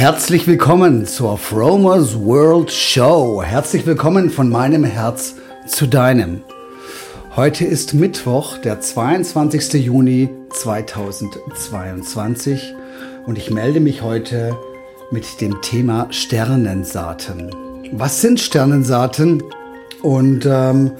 Herzlich 0.00 0.46
willkommen 0.46 1.04
zur 1.04 1.36
Fromers 1.36 2.18
World 2.18 2.72
Show. 2.72 3.42
Herzlich 3.42 3.84
willkommen 3.84 4.30
von 4.30 4.48
meinem 4.48 4.82
Herz 4.82 5.34
zu 5.66 5.86
deinem. 5.86 6.40
Heute 7.36 7.66
ist 7.66 7.92
Mittwoch, 7.92 8.56
der 8.56 8.80
22. 8.80 9.74
Juni 9.74 10.30
2022 10.54 12.72
und 13.26 13.36
ich 13.36 13.50
melde 13.50 13.80
mich 13.80 14.00
heute 14.00 14.56
mit 15.10 15.42
dem 15.42 15.60
Thema 15.60 16.06
Sternensaaten. 16.10 17.54
Was 17.92 18.22
sind 18.22 18.40
Sternensaaten 18.40 19.42
und 20.00 20.46
ähm, 20.46 20.92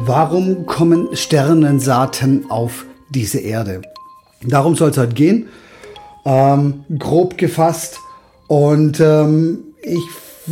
warum 0.00 0.66
kommen 0.66 1.16
Sternensaaten 1.16 2.50
auf 2.50 2.84
diese 3.08 3.38
Erde? 3.38 3.80
Darum 4.42 4.76
soll 4.76 4.90
es 4.90 4.98
heute 4.98 5.14
gehen. 5.14 5.48
Ähm, 6.26 6.84
grob 6.98 7.38
gefasst, 7.38 8.00
und 8.54 9.00
ähm, 9.00 9.64
ich 9.82 10.04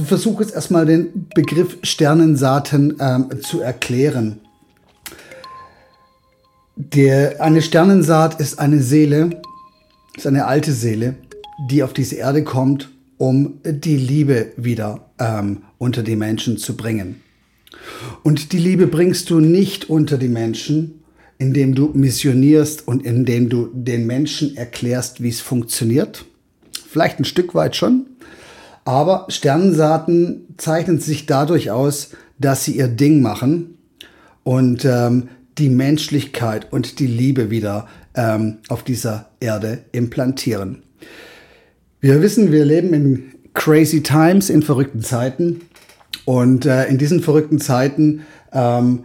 versuche 0.09 0.43
jetzt 0.43 0.56
erstmal 0.56 0.87
den 0.87 1.29
Begriff 1.37 1.79
Sternensaaten 1.84 2.97
ähm, 2.98 3.29
zu 3.43 3.60
erklären. 3.60 4.41
Der, 6.74 7.41
eine 7.41 7.62
Sternensaat 7.62 8.41
ist 8.41 8.59
eine 8.59 8.83
Seele, 8.83 9.41
ist 10.16 10.27
eine 10.27 10.46
alte 10.46 10.73
Seele, 10.73 11.15
die 11.70 11.84
auf 11.84 11.93
diese 11.93 12.16
Erde 12.16 12.43
kommt, 12.43 12.91
um 13.19 13.60
die 13.65 13.98
Liebe 13.98 14.51
wieder 14.57 15.12
ähm, 15.21 15.62
unter 15.79 16.02
die 16.02 16.16
Menschen 16.16 16.59
zu 16.59 16.77
bringen. 16.77 17.23
Und 18.24 18.52
die 18.52 18.59
Liebe 18.59 18.88
bringst 18.88 19.30
du 19.30 19.38
nicht 19.38 19.88
unter 19.88 20.19
die 20.19 20.27
Menschen, 20.27 21.05
indem 21.38 21.77
du 21.77 21.93
missionierst 21.95 22.88
und 22.88 23.05
indem 23.05 23.48
du 23.48 23.71
den 23.73 24.09
Menschen 24.09 24.57
erklärst, 24.57 25.23
wie 25.23 25.29
es 25.29 25.41
funktioniert, 25.41 26.24
Vielleicht 26.93 27.18
ein 27.18 27.24
Stück 27.24 27.54
weit 27.54 27.74
schon. 27.74 28.07
Aber 28.85 29.26
Sternensaaten 29.29 30.46
zeichnen 30.59 30.98
sich 30.98 31.26
dadurch 31.26 31.71
aus, 31.71 32.10
dass 32.38 32.65
sie 32.65 32.76
ihr 32.76 32.88
Ding 32.88 33.23
machen 33.23 33.79
und 34.43 34.85
ähm, 34.85 35.29
die 35.59 35.70
Menschlichkeit 35.70 36.73
und 36.73 36.98
die 36.98 37.07
Liebe 37.07 37.51
wieder 37.51 37.87
ähm, 38.15 38.59
auf 38.68 38.82
dieser 38.82 39.30
Erde 39.40 39.85
implantieren. 39.93 40.82
Wir 42.01 42.20
wissen, 42.20 42.52
wir 42.52 42.65
leben 42.65 42.93
in 42.93 43.32
crazy 43.54 44.02
times, 44.02 44.51
in 44.51 44.63
verrückten 44.63 45.02
Zeiten. 45.02 45.63
Und 46.24 46.66
äh, 46.66 46.87
in 46.87 46.98
diesen 46.98 47.20
verrückten 47.20 47.59
Zeiten 47.59 48.23
ähm, 48.52 49.04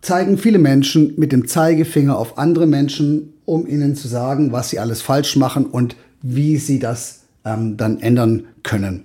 zeigen 0.00 0.38
viele 0.38 0.58
Menschen 0.58 1.14
mit 1.16 1.32
dem 1.32 1.48
Zeigefinger 1.48 2.18
auf 2.18 2.38
andere 2.38 2.66
Menschen, 2.66 3.32
um 3.44 3.66
ihnen 3.66 3.96
zu 3.96 4.08
sagen, 4.08 4.52
was 4.52 4.70
sie 4.70 4.78
alles 4.78 5.02
falsch 5.02 5.36
machen 5.36 5.66
und 5.66 5.96
wie 6.24 6.56
sie 6.56 6.78
das 6.78 7.20
ähm, 7.44 7.76
dann 7.76 8.00
ändern 8.00 8.46
können. 8.62 9.04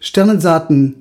Sternensaaten 0.00 0.94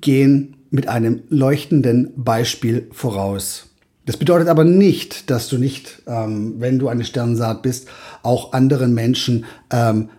gehen 0.00 0.56
mit 0.70 0.88
einem 0.88 1.22
leuchtenden 1.28 2.12
Beispiel 2.16 2.88
voraus. 2.92 3.68
Das 4.06 4.16
bedeutet 4.16 4.48
aber 4.48 4.64
nicht, 4.64 5.30
dass 5.30 5.48
du 5.48 5.56
nicht, 5.56 6.02
ähm, 6.06 6.56
wenn 6.58 6.78
du 6.80 6.88
eine 6.88 7.04
Sternensaat 7.04 7.62
bist, 7.62 7.88
auch 8.22 8.52
anderen 8.52 8.92
Menschen 8.92 9.44
ähm, 9.70 10.10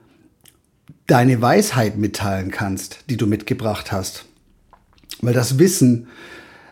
deine 1.08 1.42
Weisheit 1.42 1.98
mitteilen 1.98 2.52
kannst, 2.52 3.00
die 3.10 3.18
du 3.18 3.28
mitgebracht 3.28 3.92
hast. 3.92 4.26
Weil 5.22 5.34
das 5.34 5.60
Wissen, 5.60 6.08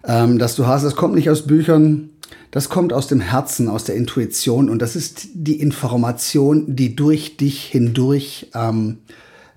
ähm, 0.05 0.39
das 0.39 0.55
du 0.55 0.65
hast, 0.65 0.83
das 0.83 0.95
kommt 0.95 1.15
nicht 1.15 1.29
aus 1.29 1.45
Büchern, 1.45 2.09
das 2.51 2.69
kommt 2.69 2.93
aus 2.93 3.07
dem 3.07 3.19
Herzen, 3.19 3.69
aus 3.69 3.83
der 3.83 3.95
Intuition 3.95 4.69
und 4.69 4.81
das 4.81 4.95
ist 4.95 5.27
die 5.33 5.59
Information, 5.61 6.75
die 6.75 6.95
durch 6.95 7.37
dich 7.37 7.65
hindurch 7.65 8.49
ähm, 8.55 8.99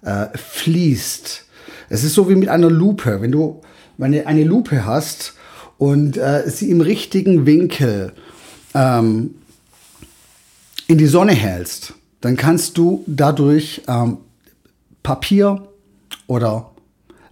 äh, 0.02 0.26
fließt. 0.36 1.46
Es 1.88 2.04
ist 2.04 2.14
so 2.14 2.28
wie 2.28 2.34
mit 2.34 2.48
einer 2.48 2.70
Lupe. 2.70 3.20
Wenn 3.20 3.32
du 3.32 3.60
wenn 3.98 4.12
du 4.12 4.26
eine 4.26 4.44
Lupe 4.44 4.84
hast 4.84 5.34
und 5.78 6.16
äh, 6.16 6.44
sie 6.46 6.70
im 6.70 6.80
richtigen 6.80 7.46
Winkel 7.46 8.12
ähm, 8.74 9.34
in 10.88 10.98
die 10.98 11.06
Sonne 11.06 11.32
hältst, 11.32 11.94
dann 12.20 12.36
kannst 12.36 12.78
du 12.78 13.04
dadurch 13.06 13.82
ähm, 13.88 14.18
Papier 15.02 15.68
oder 16.26 16.70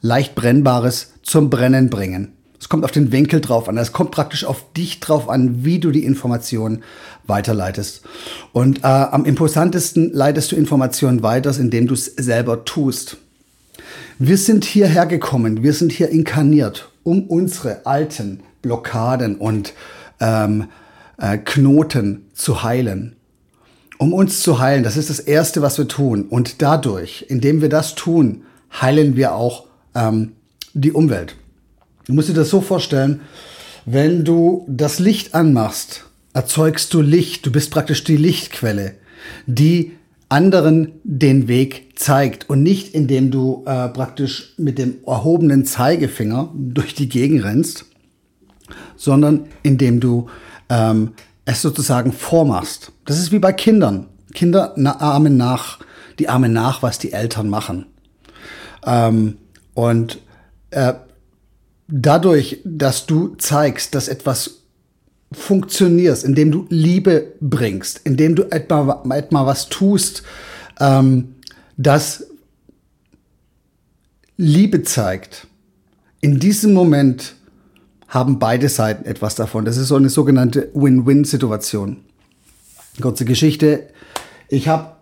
leicht 0.00 0.34
brennbares 0.34 1.14
zum 1.22 1.50
Brennen 1.50 1.90
bringen. 1.90 2.32
Es 2.70 2.72
kommt 2.72 2.84
auf 2.84 2.92
den 2.92 3.10
Winkel 3.10 3.40
drauf 3.40 3.68
an. 3.68 3.76
Es 3.78 3.90
kommt 3.92 4.12
praktisch 4.12 4.44
auf 4.44 4.64
dich 4.74 5.00
drauf 5.00 5.28
an, 5.28 5.64
wie 5.64 5.80
du 5.80 5.90
die 5.90 6.04
Informationen 6.04 6.84
weiterleitest. 7.26 8.02
Und 8.52 8.84
äh, 8.84 8.86
am 8.86 9.24
imposantesten 9.24 10.12
leitest 10.12 10.52
du 10.52 10.56
Informationen 10.56 11.24
weiter, 11.24 11.52
indem 11.58 11.88
du 11.88 11.94
es 11.94 12.04
selber 12.04 12.64
tust. 12.64 13.16
Wir 14.20 14.38
sind 14.38 14.64
hierher 14.64 15.06
gekommen, 15.06 15.64
wir 15.64 15.72
sind 15.72 15.90
hier 15.90 16.10
inkarniert, 16.10 16.92
um 17.02 17.24
unsere 17.24 17.86
alten 17.86 18.38
Blockaden 18.62 19.34
und 19.34 19.72
ähm, 20.20 20.68
äh, 21.18 21.38
Knoten 21.38 22.26
zu 22.34 22.62
heilen. 22.62 23.16
Um 23.98 24.12
uns 24.12 24.44
zu 24.44 24.60
heilen, 24.60 24.84
das 24.84 24.96
ist 24.96 25.10
das 25.10 25.18
Erste, 25.18 25.60
was 25.60 25.76
wir 25.76 25.88
tun. 25.88 26.26
Und 26.30 26.62
dadurch, 26.62 27.26
indem 27.28 27.62
wir 27.62 27.68
das 27.68 27.96
tun, 27.96 28.44
heilen 28.80 29.16
wir 29.16 29.34
auch 29.34 29.64
ähm, 29.96 30.34
die 30.72 30.92
Umwelt. 30.92 31.34
Du 32.10 32.16
musst 32.16 32.28
dir 32.28 32.34
das 32.34 32.50
so 32.50 32.60
vorstellen, 32.60 33.20
wenn 33.86 34.24
du 34.24 34.66
das 34.66 34.98
Licht 34.98 35.32
anmachst, 35.32 36.06
erzeugst 36.32 36.92
du 36.92 37.02
Licht. 37.02 37.46
Du 37.46 37.52
bist 37.52 37.70
praktisch 37.70 38.02
die 38.02 38.16
Lichtquelle, 38.16 38.96
die 39.46 39.92
anderen 40.28 40.90
den 41.04 41.46
Weg 41.46 41.92
zeigt 41.94 42.50
und 42.50 42.64
nicht 42.64 42.96
indem 42.96 43.30
du 43.30 43.62
äh, 43.64 43.86
praktisch 43.90 44.54
mit 44.56 44.76
dem 44.78 44.96
erhobenen 45.06 45.64
Zeigefinger 45.64 46.52
durch 46.52 46.96
die 46.96 47.08
Gegend 47.08 47.44
rennst, 47.44 47.84
sondern 48.96 49.46
indem 49.62 50.00
du 50.00 50.28
ähm, 50.68 51.12
es 51.44 51.62
sozusagen 51.62 52.10
vormachst. 52.10 52.90
Das 53.04 53.20
ist 53.20 53.30
wie 53.30 53.38
bei 53.38 53.52
Kindern. 53.52 54.08
Kinder 54.34 54.76
ahmen 55.00 55.36
nach, 55.36 55.78
die 56.18 56.28
ahmen 56.28 56.52
nach, 56.52 56.82
was 56.82 56.98
die 56.98 57.12
Eltern 57.12 57.48
machen. 57.48 57.86
Ähm, 58.84 59.36
und 59.74 60.18
äh, 60.70 60.94
dadurch, 61.90 62.60
dass 62.64 63.06
du 63.06 63.34
zeigst, 63.36 63.94
dass 63.94 64.08
etwas 64.08 64.62
funktioniert, 65.32 66.24
indem 66.24 66.50
du 66.50 66.66
Liebe 66.68 67.34
bringst, 67.40 68.00
indem 68.04 68.34
du 68.34 68.50
etwa, 68.50 69.02
etwa 69.10 69.46
was 69.46 69.68
tust, 69.68 70.22
ähm, 70.80 71.34
das 71.76 72.26
Liebe 74.36 74.82
zeigt, 74.82 75.46
in 76.20 76.38
diesem 76.38 76.74
Moment 76.74 77.34
haben 78.08 78.38
beide 78.38 78.68
Seiten 78.68 79.04
etwas 79.04 79.36
davon. 79.36 79.64
Das 79.64 79.76
ist 79.76 79.88
so 79.88 79.96
eine 79.96 80.10
sogenannte 80.10 80.70
Win-Win-Situation. 80.74 81.98
Kurze 83.00 83.24
Geschichte. 83.24 83.88
Ich 84.48 84.66
habe 84.66 84.96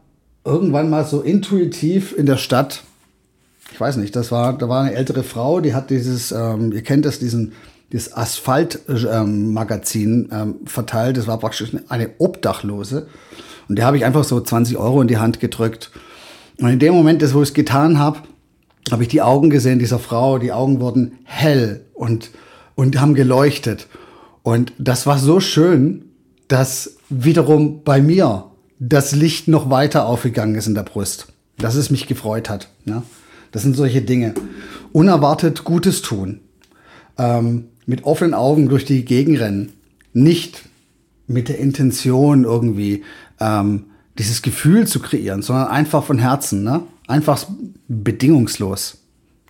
irgendwann 0.44 0.90
mal 0.90 1.06
so 1.06 1.22
intuitiv 1.22 2.16
in 2.16 2.26
der 2.26 2.36
Stadt 2.36 2.84
ich 3.72 3.80
weiß 3.80 3.96
nicht, 3.96 4.14
das 4.16 4.32
war, 4.32 4.56
da 4.56 4.68
war 4.68 4.82
eine 4.82 4.94
ältere 4.94 5.22
Frau, 5.22 5.60
die 5.60 5.74
hat 5.74 5.90
dieses, 5.90 6.32
ähm, 6.32 6.72
ihr 6.72 6.82
kennt 6.82 7.04
das, 7.04 7.18
diesen, 7.18 7.52
dieses 7.92 8.14
Asphalt-Magazin 8.14 10.28
ähm, 10.32 10.56
verteilt. 10.64 11.16
Das 11.16 11.26
war 11.26 11.38
praktisch 11.38 11.72
eine 11.88 12.10
Obdachlose. 12.18 13.08
Und 13.68 13.76
der 13.76 13.86
habe 13.86 13.96
ich 13.96 14.04
einfach 14.04 14.24
so 14.24 14.40
20 14.40 14.76
Euro 14.76 15.00
in 15.00 15.08
die 15.08 15.18
Hand 15.18 15.40
gedrückt. 15.40 15.90
Und 16.58 16.68
in 16.68 16.78
dem 16.78 16.94
Moment, 16.94 17.22
wo 17.34 17.42
ich 17.42 17.50
es 17.50 17.54
getan 17.54 17.98
habe, 17.98 18.20
habe 18.90 19.02
ich 19.02 19.08
die 19.08 19.22
Augen 19.22 19.50
gesehen 19.50 19.78
dieser 19.78 19.98
Frau. 19.98 20.38
Die 20.38 20.52
Augen 20.52 20.80
wurden 20.80 21.18
hell 21.24 21.84
und, 21.94 22.30
und 22.74 23.00
haben 23.00 23.14
geleuchtet. 23.14 23.86
Und 24.42 24.72
das 24.78 25.06
war 25.06 25.18
so 25.18 25.40
schön, 25.40 26.06
dass 26.48 26.96
wiederum 27.10 27.82
bei 27.84 28.00
mir 28.00 28.46
das 28.78 29.14
Licht 29.14 29.48
noch 29.48 29.70
weiter 29.70 30.06
aufgegangen 30.06 30.54
ist 30.54 30.66
in 30.66 30.74
der 30.74 30.82
Brust. 30.82 31.28
Dass 31.58 31.74
es 31.74 31.90
mich 31.90 32.06
gefreut 32.06 32.48
hat. 32.48 32.68
Ja? 32.84 33.02
Das 33.52 33.62
sind 33.62 33.76
solche 33.76 34.02
Dinge. 34.02 34.34
Unerwartet 34.92 35.64
Gutes 35.64 36.02
tun. 36.02 36.40
Ähm, 37.16 37.64
mit 37.86 38.04
offenen 38.04 38.34
Augen 38.34 38.68
durch 38.68 38.84
die 38.84 39.04
Gegend 39.04 39.40
rennen. 39.40 39.72
Nicht 40.12 40.64
mit 41.26 41.48
der 41.48 41.58
Intention 41.58 42.44
irgendwie 42.44 43.04
ähm, 43.40 43.84
dieses 44.18 44.42
Gefühl 44.42 44.86
zu 44.86 45.00
kreieren, 45.00 45.42
sondern 45.42 45.68
einfach 45.68 46.04
von 46.04 46.18
Herzen. 46.18 46.64
Ne? 46.64 46.82
Einfach 47.06 47.46
bedingungslos. 47.88 48.98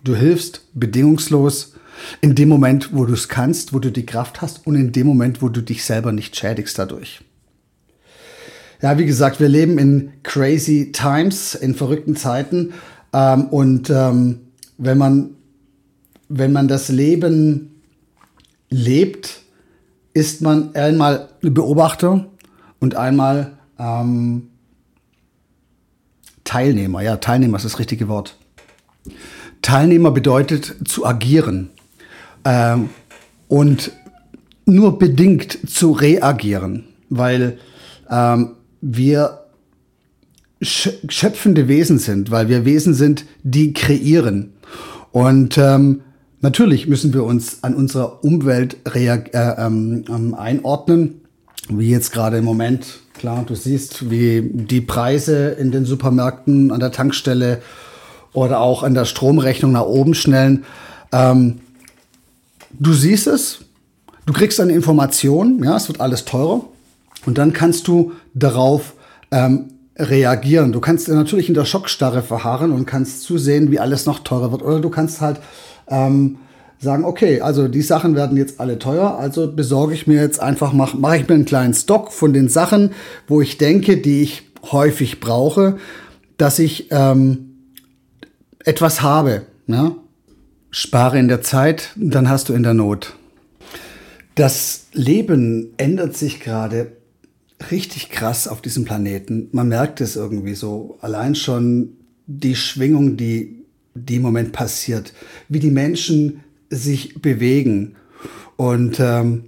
Du 0.03 0.15
hilfst 0.15 0.61
bedingungslos 0.73 1.73
in 2.21 2.35
dem 2.35 2.49
Moment, 2.49 2.93
wo 2.93 3.05
du 3.05 3.13
es 3.13 3.27
kannst, 3.27 3.73
wo 3.73 3.79
du 3.79 3.91
die 3.91 4.05
Kraft 4.05 4.41
hast 4.41 4.65
und 4.65 4.75
in 4.75 4.91
dem 4.91 5.07
Moment, 5.07 5.41
wo 5.41 5.49
du 5.49 5.61
dich 5.61 5.83
selber 5.83 6.11
nicht 6.11 6.35
schädigst 6.35 6.79
dadurch. 6.79 7.21
Ja, 8.81 8.97
wie 8.97 9.05
gesagt, 9.05 9.41
wir 9.41 9.49
leben 9.49 9.77
in 9.77 10.11
crazy 10.23 10.93
times, 10.93 11.53
in 11.53 11.75
verrückten 11.75 12.15
Zeiten 12.15 12.73
ähm, 13.13 13.45
und 13.45 13.89
ähm, 13.89 14.39
wenn, 14.77 14.97
man, 14.97 15.31
wenn 16.27 16.51
man 16.51 16.67
das 16.67 16.89
Leben 16.89 17.81
lebt, 18.69 19.41
ist 20.13 20.41
man 20.41 20.75
einmal 20.75 21.29
Beobachter 21.41 22.25
und 22.79 22.95
einmal 22.95 23.53
ähm, 23.77 24.49
Teilnehmer. 26.43 27.01
Ja, 27.01 27.17
Teilnehmer 27.17 27.57
ist 27.57 27.65
das 27.65 27.79
richtige 27.79 28.07
Wort. 28.07 28.37
Teilnehmer 29.61 30.11
bedeutet 30.11 30.75
zu 30.87 31.05
agieren 31.05 31.69
ähm, 32.45 32.89
und 33.47 33.91
nur 34.65 34.99
bedingt 34.99 35.69
zu 35.69 35.91
reagieren, 35.91 36.85
weil 37.09 37.59
ähm, 38.09 38.55
wir 38.81 39.38
schöpfende 40.61 41.67
Wesen 41.67 41.99
sind, 41.99 42.31
weil 42.31 42.49
wir 42.49 42.65
Wesen 42.65 42.93
sind, 42.93 43.25
die 43.43 43.73
kreieren. 43.73 44.53
Und 45.11 45.57
ähm, 45.57 46.01
natürlich 46.41 46.87
müssen 46.87 47.13
wir 47.13 47.23
uns 47.23 47.63
an 47.63 47.75
unserer 47.75 48.23
Umwelt 48.23 48.77
äh, 48.93 49.17
ähm, 49.33 50.05
ähm, 50.09 50.33
einordnen, 50.35 51.21
wie 51.69 51.89
jetzt 51.89 52.11
gerade 52.11 52.37
im 52.37 52.45
Moment. 52.45 52.99
Klar, 53.13 53.43
du 53.45 53.55
siehst, 53.55 54.09
wie 54.09 54.41
die 54.41 54.81
Preise 54.81 55.49
in 55.49 55.71
den 55.71 55.85
Supermärkten, 55.85 56.71
an 56.71 56.79
der 56.79 56.91
Tankstelle 56.91 57.61
oder 58.33 58.59
auch 58.59 58.83
an 58.83 58.93
der 58.93 59.05
Stromrechnung 59.05 59.71
nach 59.71 59.85
oben 59.85 60.13
schnellen. 60.13 60.65
Ähm, 61.11 61.59
du 62.71 62.93
siehst 62.93 63.27
es, 63.27 63.59
du 64.25 64.33
kriegst 64.33 64.59
eine 64.59 64.73
Information, 64.73 65.63
ja, 65.63 65.75
es 65.77 65.87
wird 65.87 66.01
alles 66.01 66.25
teurer 66.25 66.65
und 67.25 67.37
dann 67.37 67.53
kannst 67.53 67.87
du 67.87 68.13
darauf 68.33 68.93
ähm, 69.31 69.71
reagieren. 69.99 70.71
Du 70.71 70.79
kannst 70.79 71.07
natürlich 71.09 71.49
in 71.49 71.55
der 71.55 71.65
Schockstarre 71.65 72.23
verharren 72.23 72.71
und 72.71 72.85
kannst 72.85 73.23
zusehen, 73.23 73.69
wie 73.69 73.79
alles 73.79 74.05
noch 74.05 74.19
teurer 74.19 74.51
wird. 74.51 74.63
Oder 74.63 74.79
du 74.79 74.89
kannst 74.89 75.21
halt 75.21 75.39
ähm, 75.87 76.37
sagen, 76.79 77.03
okay, 77.03 77.41
also 77.41 77.67
die 77.67 77.81
Sachen 77.81 78.15
werden 78.15 78.37
jetzt 78.37 78.59
alle 78.59 78.79
teuer, 78.79 79.17
also 79.19 79.51
besorge 79.51 79.93
ich 79.93 80.07
mir 80.07 80.21
jetzt 80.21 80.41
einfach, 80.41 80.71
mache 80.71 80.97
mach 80.97 81.15
ich 81.15 81.27
mir 81.27 81.35
einen 81.35 81.45
kleinen 81.45 81.73
Stock 81.73 82.13
von 82.13 82.31
den 82.31 82.47
Sachen, 82.47 82.91
wo 83.27 83.41
ich 83.41 83.57
denke, 83.57 83.97
die 83.97 84.21
ich 84.21 84.43
häufig 84.71 85.19
brauche, 85.19 85.77
dass 86.37 86.59
ich 86.59 86.87
ähm, 86.91 87.57
etwas 88.63 89.01
habe. 89.01 89.43
Ne? 89.67 89.95
Spare 90.71 91.19
in 91.19 91.27
der 91.27 91.41
Zeit, 91.41 91.89
dann 91.95 92.29
hast 92.29 92.49
du 92.49 92.53
in 92.53 92.63
der 92.63 92.73
Not. 92.73 93.15
Das 94.35 94.85
Leben 94.93 95.73
ändert 95.77 96.15
sich 96.15 96.39
gerade 96.39 96.93
richtig 97.71 98.09
krass 98.09 98.47
auf 98.47 98.61
diesem 98.61 98.85
Planeten. 98.85 99.49
Man 99.51 99.67
merkt 99.67 100.01
es 100.01 100.15
irgendwie 100.15 100.55
so. 100.55 100.97
Allein 101.01 101.35
schon 101.35 101.97
die 102.25 102.55
Schwingung, 102.55 103.17
die, 103.17 103.65
die 103.95 104.15
im 104.15 104.21
Moment 104.21 104.51
passiert, 104.51 105.13
wie 105.49 105.59
die 105.59 105.71
Menschen 105.71 106.43
sich 106.69 107.21
bewegen. 107.21 107.95
Und 108.55 108.99
ähm, 108.99 109.45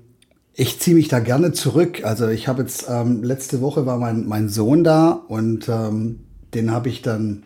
ich 0.53 0.79
ziehe 0.79 0.95
mich 0.95 1.07
da 1.07 1.19
gerne 1.19 1.53
zurück. 1.53 2.03
Also 2.03 2.27
ich 2.27 2.47
habe 2.47 2.63
jetzt, 2.63 2.85
ähm, 2.89 3.23
letzte 3.23 3.61
Woche 3.61 3.85
war 3.85 3.97
mein, 3.97 4.27
mein 4.27 4.49
Sohn 4.49 4.83
da 4.83 5.11
und 5.11 5.69
ähm, 5.69 6.19
den 6.53 6.71
habe 6.71 6.89
ich 6.89 7.01
dann 7.01 7.43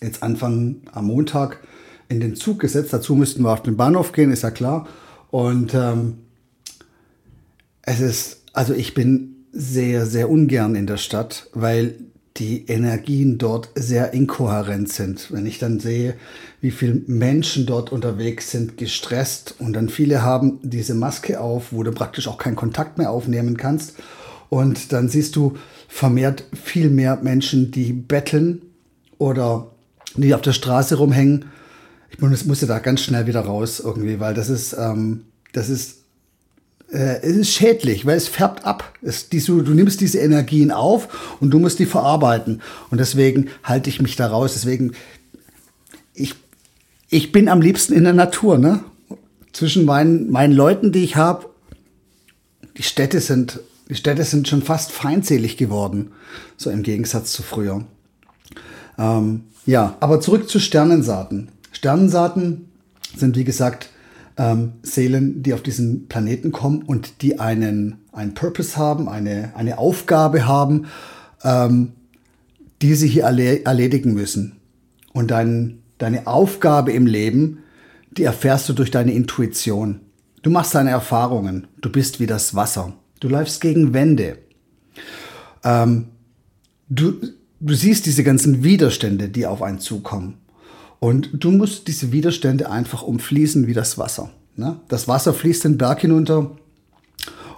jetzt 0.00 0.22
Anfang 0.22 0.76
am 0.92 1.06
Montag 1.06 1.60
in 2.08 2.20
den 2.20 2.36
Zug 2.36 2.60
gesetzt. 2.60 2.92
Dazu 2.92 3.14
müssten 3.16 3.42
wir 3.42 3.52
auf 3.52 3.62
den 3.62 3.76
Bahnhof 3.76 4.12
gehen, 4.12 4.30
ist 4.30 4.42
ja 4.42 4.50
klar. 4.50 4.86
Und 5.30 5.74
ähm, 5.74 6.18
es 7.82 8.00
ist, 8.00 8.42
also 8.52 8.74
ich 8.74 8.94
bin 8.94 9.37
sehr, 9.52 10.06
sehr 10.06 10.30
ungern 10.30 10.74
in 10.74 10.86
der 10.86 10.96
Stadt, 10.96 11.48
weil 11.52 11.94
die 12.38 12.66
Energien 12.66 13.38
dort 13.38 13.70
sehr 13.74 14.12
inkohärent 14.12 14.92
sind. 14.92 15.32
Wenn 15.32 15.46
ich 15.46 15.58
dann 15.58 15.80
sehe, 15.80 16.14
wie 16.60 16.70
viele 16.70 17.02
Menschen 17.06 17.66
dort 17.66 17.90
unterwegs 17.90 18.50
sind, 18.50 18.76
gestresst 18.76 19.56
und 19.58 19.72
dann 19.72 19.88
viele 19.88 20.22
haben 20.22 20.60
diese 20.62 20.94
Maske 20.94 21.40
auf, 21.40 21.72
wo 21.72 21.82
du 21.82 21.90
praktisch 21.90 22.28
auch 22.28 22.38
keinen 22.38 22.56
Kontakt 22.56 22.98
mehr 22.98 23.10
aufnehmen 23.10 23.56
kannst. 23.56 23.94
Und 24.50 24.92
dann 24.92 25.08
siehst 25.08 25.36
du 25.36 25.56
vermehrt 25.88 26.44
viel 26.52 26.90
mehr 26.90 27.18
Menschen, 27.22 27.70
die 27.70 27.92
betteln 27.92 28.62
oder 29.18 29.72
die 30.14 30.34
auf 30.34 30.42
der 30.42 30.52
Straße 30.52 30.96
rumhängen. 30.96 31.46
Ich 32.10 32.20
muss 32.20 32.60
da 32.60 32.78
ganz 32.78 33.02
schnell 33.02 33.26
wieder 33.26 33.40
raus 33.40 33.80
irgendwie, 33.84 34.20
weil 34.20 34.34
das 34.34 34.48
ist, 34.48 34.74
ähm, 34.78 35.24
das 35.52 35.68
ist 35.68 36.04
äh, 36.90 37.20
es 37.22 37.36
ist 37.36 37.52
schädlich, 37.52 38.06
weil 38.06 38.16
es 38.16 38.28
färbt 38.28 38.64
ab. 38.64 38.92
Es, 39.02 39.28
die, 39.28 39.40
du, 39.40 39.62
du 39.62 39.72
nimmst 39.72 40.00
diese 40.00 40.18
Energien 40.18 40.70
auf 40.70 41.36
und 41.40 41.50
du 41.50 41.58
musst 41.58 41.78
die 41.78 41.86
verarbeiten. 41.86 42.62
Und 42.90 42.98
deswegen 42.98 43.48
halte 43.62 43.90
ich 43.90 44.00
mich 44.00 44.16
da 44.16 44.28
raus. 44.28 44.54
Deswegen, 44.54 44.92
ich, 46.14 46.34
ich 47.10 47.32
bin 47.32 47.48
am 47.48 47.60
liebsten 47.60 47.92
in 47.92 48.04
der 48.04 48.14
Natur, 48.14 48.58
ne? 48.58 48.80
Zwischen 49.52 49.84
meinen, 49.84 50.30
meinen 50.30 50.52
Leuten, 50.52 50.92
die 50.92 51.02
ich 51.02 51.16
habe, 51.16 51.46
die 52.76 52.82
Städte 52.82 53.20
sind, 53.20 53.60
die 53.88 53.94
Städte 53.94 54.22
sind 54.24 54.46
schon 54.46 54.62
fast 54.62 54.92
feindselig 54.92 55.56
geworden. 55.56 56.12
So 56.56 56.70
im 56.70 56.82
Gegensatz 56.82 57.32
zu 57.32 57.42
früher. 57.42 57.84
Ähm, 58.98 59.44
ja, 59.66 59.96
aber 60.00 60.20
zurück 60.20 60.48
zu 60.48 60.60
Sternensaaten. 60.60 61.48
Sternensaaten 61.72 62.68
sind, 63.16 63.36
wie 63.36 63.44
gesagt, 63.44 63.88
ähm, 64.38 64.74
Seelen, 64.82 65.42
die 65.42 65.52
auf 65.52 65.62
diesen 65.62 66.08
Planeten 66.08 66.52
kommen 66.52 66.82
und 66.82 67.22
die 67.22 67.40
einen, 67.40 67.96
einen 68.12 68.34
Purpose 68.34 68.76
haben, 68.76 69.08
eine, 69.08 69.52
eine 69.56 69.78
Aufgabe 69.78 70.46
haben, 70.46 70.86
ähm, 71.42 71.92
die 72.80 72.94
sie 72.94 73.08
hier 73.08 73.24
erledigen 73.24 74.14
müssen. 74.14 74.56
Und 75.12 75.32
dein, 75.32 75.80
deine 75.98 76.26
Aufgabe 76.28 76.92
im 76.92 77.06
Leben, 77.06 77.58
die 78.12 78.22
erfährst 78.22 78.68
du 78.68 78.72
durch 78.72 78.92
deine 78.92 79.12
Intuition. 79.12 80.00
Du 80.42 80.50
machst 80.50 80.74
deine 80.74 80.90
Erfahrungen. 80.90 81.66
Du 81.80 81.90
bist 81.90 82.20
wie 82.20 82.26
das 82.26 82.54
Wasser. 82.54 82.94
Du 83.18 83.28
läufst 83.28 83.60
gegen 83.60 83.92
Wände. 83.92 84.38
Ähm, 85.64 86.06
du, 86.88 87.14
du 87.58 87.74
siehst 87.74 88.06
diese 88.06 88.22
ganzen 88.22 88.62
Widerstände, 88.62 89.28
die 89.28 89.46
auf 89.46 89.62
einen 89.62 89.80
zukommen. 89.80 90.38
Und 91.00 91.30
du 91.32 91.50
musst 91.50 91.88
diese 91.88 92.12
Widerstände 92.12 92.70
einfach 92.70 93.02
umfließen 93.02 93.66
wie 93.66 93.74
das 93.74 93.98
Wasser. 93.98 94.30
Ne? 94.56 94.76
Das 94.88 95.06
Wasser 95.06 95.32
fließt 95.32 95.64
den 95.64 95.78
Berg 95.78 96.00
hinunter 96.00 96.50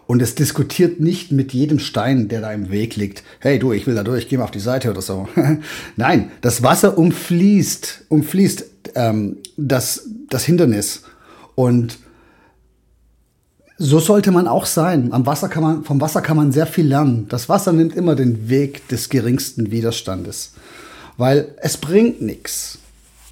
und 0.07 0.21
es 0.21 0.35
diskutiert 0.35 0.99
nicht 1.01 1.31
mit 1.31 1.53
jedem 1.53 1.79
Stein, 1.79 2.27
der 2.29 2.41
da 2.41 2.53
im 2.53 2.71
Weg 2.71 2.97
liegt. 2.97 3.23
Hey 3.39 3.59
du, 3.59 3.73
ich 3.73 3.87
will 3.87 3.95
da 3.95 4.03
durch, 4.03 4.29
geh 4.29 4.37
mal 4.37 4.45
auf 4.45 4.51
die 4.51 4.59
Seite 4.59 4.91
oder 4.91 5.01
so. 5.01 5.29
Nein, 5.97 6.33
das 6.41 6.63
Wasser 6.63 6.99
umfließt, 6.99 8.07
umfließt 8.09 8.65
ähm, 8.97 9.37
das, 9.57 10.09
das 10.29 10.45
Hindernis. 10.45 11.05
Und 11.55 11.99
so 13.79 14.01
sollte 14.01 14.33
man 14.33 14.49
auch 14.49 14.67
sein. 14.67 15.13
Am 15.13 15.25
Wasser 15.27 15.49
kann 15.49 15.63
man, 15.63 15.85
vom 15.85 16.01
Wasser 16.01 16.21
kann 16.21 16.37
man 16.37 16.53
sehr 16.53 16.67
viel 16.67 16.89
lernen. 16.89 17.27
Das 17.29 17.49
Wasser 17.49 17.73
nimmt 17.73 17.95
immer 17.95 18.17
den 18.17 18.51
Weg 18.51 18.89
des 18.89 19.11
geringsten 19.11 19.71
Widerstandes. 19.71 20.55
Weil 21.19 21.55
es 21.63 21.77
bringt 21.77 22.21
nichts 22.21 22.80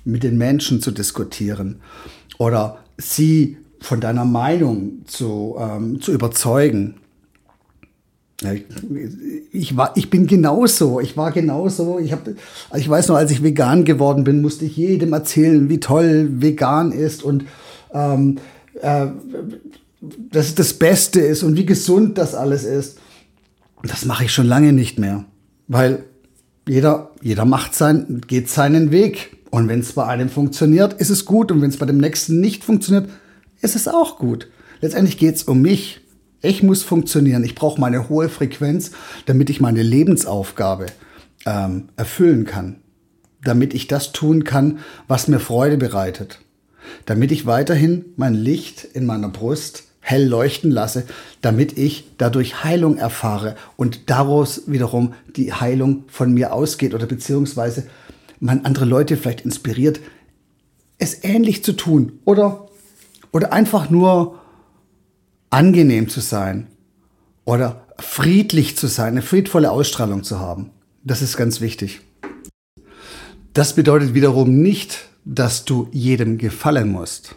mit 0.09 0.23
den 0.23 0.39
Menschen 0.39 0.81
zu 0.81 0.91
diskutieren 0.91 1.81
oder 2.39 2.79
sie 2.97 3.59
von 3.81 4.01
deiner 4.01 4.25
Meinung 4.25 5.05
zu, 5.07 5.57
ähm, 5.59 6.01
zu 6.01 6.13
überzeugen. 6.13 6.97
Ich, 9.53 9.77
war, 9.77 9.97
ich 9.97 10.11
bin 10.11 10.27
genauso. 10.27 11.01
Ich 11.01 11.17
war 11.17 11.33
genauso. 11.33 11.99
Ich, 11.99 12.13
hab, 12.13 12.29
ich 12.77 12.89
weiß 12.89 13.09
noch, 13.09 13.17
als 13.17 13.31
ich 13.31 13.43
vegan 13.43 13.85
geworden 13.85 14.25
bin, 14.25 14.43
musste 14.43 14.65
ich 14.65 14.77
jedem 14.77 15.13
erzählen, 15.13 15.69
wie 15.69 15.81
toll 15.81 16.29
vegan 16.41 16.93
ist 16.93 17.23
und 17.23 17.45
ähm, 17.93 18.39
äh, 18.81 19.09
dass 20.01 20.47
es 20.47 20.55
das 20.55 20.75
Beste 20.75 21.21
ist 21.21 21.43
und 21.43 21.57
wie 21.57 21.67
gesund 21.67 22.17
das 22.17 22.35
alles 22.35 22.65
ist. 22.65 22.99
Das 23.83 24.05
mache 24.05 24.25
ich 24.25 24.33
schon 24.33 24.47
lange 24.47 24.73
nicht 24.73 24.99
mehr, 24.99 25.25
weil 25.67 26.05
jeder, 26.69 27.11
jeder 27.23 27.45
macht 27.45 27.75
sein, 27.75 28.21
geht 28.27 28.49
seinen 28.49 28.91
Weg. 28.91 29.38
Und 29.51 29.69
wenn 29.69 29.81
es 29.81 29.93
bei 29.93 30.05
einem 30.05 30.29
funktioniert, 30.29 30.95
ist 30.95 31.11
es 31.11 31.25
gut. 31.25 31.51
Und 31.51 31.63
wenn 31.63 31.71
es 31.71 31.79
bei 31.79 31.87
dem 31.87 31.99
nächsten 31.99 32.41
nicht 32.41 32.65
funktioniert, 32.65 33.09
ist 33.61 33.77
es 33.77 33.89
auch 33.89 34.19
gut. 34.19 34.49
Letztendlich 34.81 35.19
geht 35.19 35.37
es 35.37 35.43
um 35.45 35.63
mich. 35.63 36.01
Ich 36.41 36.63
muss 36.63 36.83
funktionieren. 36.83 37.45
Ich 37.45 37.55
brauche 37.55 37.81
meine 37.81 38.09
hohe 38.09 38.29
Frequenz, 38.29 38.93
damit 39.27 39.51
ich 39.51 39.61
meine 39.61 39.83
Lebensaufgabe 39.83 40.87
ähm, 41.47 41.89
erfüllen 41.97 42.45
kann. 42.45 42.77
Damit 43.43 43.75
ich 43.75 43.87
das 43.87 44.13
tun 44.13 44.45
kann, 44.45 44.79
was 45.07 45.29
mir 45.29 45.41
Freude 45.41 45.79
bereitet. 45.79 46.41
Damit 47.07 47.33
ich 47.33 47.47
weiterhin 47.47 48.05
mein 48.17 48.35
Licht 48.35 48.85
in 48.85 49.07
meiner 49.07 49.29
Brust 49.29 49.85
hell 50.01 50.27
leuchten 50.27 50.71
lasse, 50.71 51.05
damit 51.43 51.77
ich 51.77 52.05
dadurch 52.17 52.65
Heilung 52.65 52.97
erfahre 52.97 53.57
und 53.77 54.09
daraus 54.09 54.63
wiederum 54.67 55.13
die 55.37 55.53
Heilung 55.53 56.05
von 56.09 56.33
mir 56.33 56.55
ausgeht 56.55 56.95
oder 56.95 57.07
beziehungsweise 57.07 57.85
man 58.41 58.65
andere 58.65 58.85
Leute 58.85 59.17
vielleicht 59.17 59.43
inspiriert, 59.43 60.01
es 60.99 61.25
ähnlich 61.25 61.63
zu 61.65 61.73
tun 61.73 62.19
oder, 62.25 62.69
oder 63.33 63.53
einfach 63.53 63.91
nur 63.91 64.41
angenehm 65.51 66.09
zu 66.09 66.21
sein 66.21 66.67
oder 67.45 67.87
friedlich 67.99 68.77
zu 68.77 68.87
sein, 68.87 69.13
eine 69.13 69.23
friedvolle 69.23 69.71
Ausstrahlung 69.71 70.23
zu 70.23 70.39
haben. 70.39 70.71
Das 71.05 71.23
ist 71.23 71.37
ganz 71.37 71.61
wichtig. 71.61 72.01
Das 73.55 73.75
bedeutet 73.75 74.15
wiederum 74.15 74.61
nicht, 74.61 75.09
dass 75.25 75.65
du 75.65 75.89
jedem 75.93 76.39
gefallen 76.39 76.91
musst. 76.91 77.35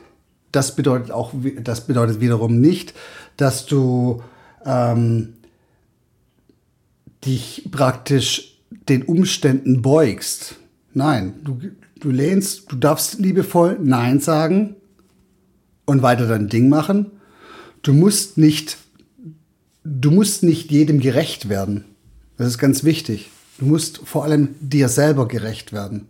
Das 0.51 0.75
bedeutet 0.75 1.11
auch, 1.11 1.33
das 1.63 1.87
bedeutet 1.87 2.19
wiederum 2.19 2.59
nicht, 2.59 2.93
dass 3.37 3.65
du 3.65 4.21
ähm, 4.65 5.33
dich 7.25 7.69
praktisch 7.71 8.57
den 8.89 9.03
Umständen 9.03 9.81
beugst. 9.81 10.57
Nein, 10.93 11.33
du, 11.43 11.59
du 11.99 12.09
lehnst, 12.09 12.71
du 12.71 12.75
darfst 12.75 13.19
liebevoll 13.19 13.77
Nein 13.81 14.19
sagen 14.19 14.75
und 15.85 16.01
weiter 16.01 16.27
dein 16.27 16.49
Ding 16.49 16.69
machen. 16.69 17.11
Du 17.81 17.93
musst 17.93 18.37
nicht, 18.37 18.77
du 19.83 20.11
musst 20.11 20.43
nicht 20.43 20.71
jedem 20.71 20.99
gerecht 20.99 21.49
werden. 21.49 21.85
Das 22.37 22.47
ist 22.47 22.57
ganz 22.57 22.83
wichtig. 22.83 23.31
Du 23.57 23.65
musst 23.65 23.99
vor 24.03 24.23
allem 24.23 24.55
dir 24.59 24.89
selber 24.89 25.27
gerecht 25.27 25.73
werden. 25.73 26.07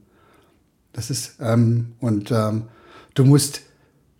Das 0.93 1.09
ist, 1.09 1.35
ähm, 1.39 1.93
und 1.99 2.31
ähm, 2.31 2.63
du 3.13 3.25
musst 3.25 3.61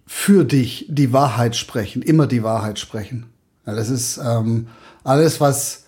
für 0.06 0.44
dich 0.44 0.86
die 0.90 1.14
Wahrheit 1.14 1.56
sprechen, 1.56 2.02
immer 2.02 2.28
die 2.28 2.44
Wahrheit 2.44 2.80
sprechen. 2.80 3.28
Das 3.66 3.90
ist 3.90 4.20
ähm, 4.24 4.68
alles, 5.04 5.40
was, 5.40 5.86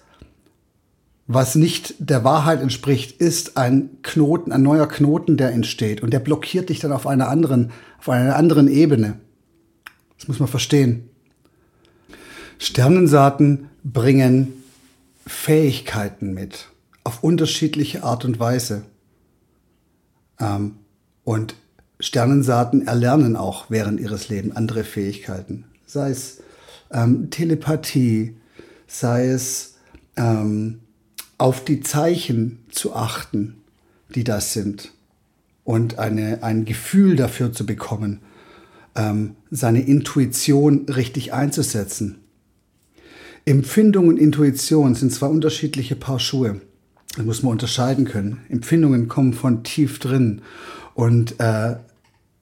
was 1.27 1.56
nicht 1.56 1.96
der 2.00 2.24
Wahrheit 2.24 2.62
entspricht, 2.62 3.20
ist 3.22 3.56
ein 3.56 4.01
Knoten, 4.01 4.51
ein 4.51 4.62
neuer 4.62 4.88
Knoten, 4.88 5.38
der 5.38 5.51
entsteht. 5.51 6.03
Und 6.03 6.12
der 6.12 6.20
blockiert 6.20 6.70
dich 6.70 6.80
dann 6.80 6.92
auf 6.92 7.08
einer 7.08 7.30
anderen, 7.30 7.72
auf 8.00 8.10
einer 8.10 8.36
anderen 8.36 8.68
Ebene. 8.68 9.20
Das 10.18 10.27
muss 10.27 10.39
man 10.39 10.50
verstehen. 10.50 11.10
Sternensaaten 12.60 13.70
bringen 13.84 14.63
Fähigkeiten 15.25 16.34
mit, 16.34 16.70
auf 17.03 17.24
unterschiedliche 17.24 18.03
Art 18.03 18.25
und 18.25 18.39
Weise. 18.39 18.84
Ähm, 20.39 20.75
und 21.24 21.56
Sternensaaten 22.00 22.86
erlernen 22.86 23.38
auch 23.38 23.65
während 23.70 24.00
ihres 24.00 24.27
Lebens 24.27 24.58
andere 24.58 24.84
Fähigkeiten. 24.84 25.65
Sei 25.86 26.10
es 26.10 26.42
ähm, 26.92 27.30
Telepathie, 27.30 28.36
sei 28.88 29.27
es 29.27 29.75
ähm, 30.18 30.80
auf 31.44 31.66
die 31.66 31.82
Zeichen 31.82 32.60
zu 32.70 32.96
achten, 32.96 33.58
die 34.16 34.24
das 34.24 34.54
sind. 34.54 34.94
Und 35.66 36.00
eine, 36.00 36.42
ein 36.42 36.64
Gefühl 36.64 37.18
dafür 37.18 37.52
zu 37.52 37.66
bekommen, 37.66 38.22
ähm, 38.96 39.36
seine 39.52 39.82
Intuition 39.82 40.86
richtig 40.88 41.34
einzusetzen. 41.34 42.20
Empfindung 43.44 44.08
und 44.08 44.20
Intuition 44.20 44.96
sind 44.96 45.12
zwei 45.12 45.28
unterschiedliche 45.28 45.98
Paar 45.98 46.18
Schuhe. 46.18 46.62
Das 47.18 47.26
muss 47.26 47.44
man 47.44 47.52
unterscheiden 47.52 48.06
können. 48.06 48.40
Empfindungen 48.48 49.10
kommen 49.10 49.34
von 49.34 49.66
tief 49.66 50.00
drin 50.00 50.44
und 50.94 51.42
äh, 51.42 51.76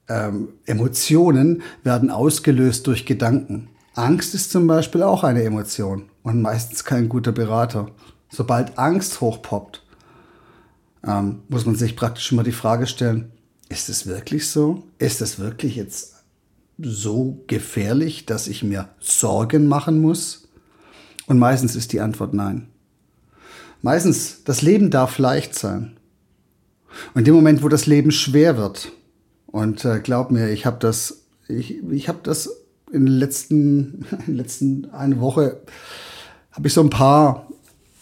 ähm, 0.09 0.49
Emotionen 0.67 1.63
werden 1.83 2.11
ausgelöst 2.11 2.85
durch 2.85 3.07
Gedanken. 3.07 3.67
Angst 3.95 4.35
ist 4.35 4.51
zum 4.51 4.67
Beispiel 4.67 5.01
auch 5.01 5.23
eine 5.23 5.41
Emotion 5.41 6.03
und 6.21 6.39
meistens 6.43 6.83
kein 6.83 7.09
guter 7.09 7.31
Berater. 7.31 7.89
Sobald 8.31 8.77
Angst 8.77 9.21
hochpoppt, 9.21 9.83
ähm, 11.05 11.43
muss 11.49 11.65
man 11.65 11.75
sich 11.75 11.95
praktisch 11.95 12.31
immer 12.31 12.43
die 12.43 12.51
Frage 12.51 12.87
stellen, 12.87 13.31
ist 13.69 13.89
es 13.89 14.07
wirklich 14.07 14.49
so? 14.49 14.83
Ist 14.97 15.21
es 15.21 15.39
wirklich 15.39 15.75
jetzt 15.75 16.23
so 16.77 17.43
gefährlich, 17.47 18.25
dass 18.25 18.47
ich 18.47 18.63
mir 18.63 18.89
Sorgen 18.99 19.67
machen 19.67 19.99
muss? 19.99 20.47
Und 21.27 21.39
meistens 21.39 21.75
ist 21.75 21.93
die 21.93 22.01
Antwort 22.01 22.33
nein. 22.33 22.67
Meistens, 23.81 24.43
das 24.43 24.61
Leben 24.61 24.91
darf 24.91 25.17
leicht 25.17 25.55
sein. 25.55 25.97
Und 27.13 27.19
in 27.19 27.25
dem 27.25 27.35
Moment, 27.35 27.63
wo 27.63 27.69
das 27.69 27.85
Leben 27.85 28.11
schwer 28.11 28.57
wird, 28.57 28.91
und 29.47 29.83
äh, 29.83 29.99
glaub 29.99 30.31
mir, 30.31 30.49
ich 30.49 30.65
habe 30.65 30.77
das, 30.79 31.23
ich, 31.47 31.83
ich 31.89 32.07
habe 32.07 32.19
das 32.23 32.49
in 32.91 33.05
den 33.05 33.15
letzten, 33.15 34.05
in 34.11 34.25
den 34.27 34.35
letzten 34.35 34.89
eine 34.91 35.19
Woche, 35.19 35.61
habe 36.51 36.67
ich 36.67 36.73
so 36.73 36.81
ein 36.81 36.89
paar 36.89 37.47